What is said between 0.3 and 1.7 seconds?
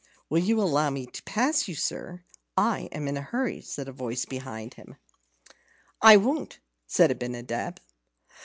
"Will you allow me to pass